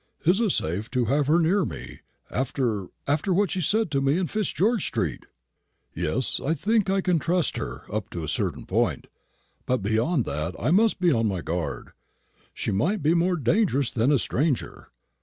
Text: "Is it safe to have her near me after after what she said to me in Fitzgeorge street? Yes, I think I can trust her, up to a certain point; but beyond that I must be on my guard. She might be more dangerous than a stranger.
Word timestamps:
"Is 0.25 0.41
it 0.41 0.49
safe 0.49 0.89
to 0.89 1.05
have 1.05 1.27
her 1.27 1.37
near 1.39 1.63
me 1.63 1.99
after 2.31 2.87
after 3.05 3.31
what 3.31 3.51
she 3.51 3.61
said 3.61 3.91
to 3.91 4.01
me 4.01 4.17
in 4.17 4.25
Fitzgeorge 4.25 4.81
street? 4.87 5.27
Yes, 5.93 6.41
I 6.43 6.55
think 6.55 6.89
I 6.89 7.01
can 7.01 7.19
trust 7.19 7.57
her, 7.57 7.83
up 7.93 8.09
to 8.09 8.23
a 8.23 8.27
certain 8.27 8.65
point; 8.65 9.05
but 9.67 9.83
beyond 9.83 10.25
that 10.25 10.55
I 10.59 10.71
must 10.71 10.99
be 10.99 11.11
on 11.11 11.27
my 11.27 11.41
guard. 11.41 11.91
She 12.51 12.71
might 12.71 13.03
be 13.03 13.13
more 13.13 13.35
dangerous 13.35 13.91
than 13.91 14.11
a 14.11 14.17
stranger. 14.17 14.89